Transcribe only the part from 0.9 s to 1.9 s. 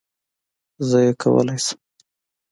یې کولای شم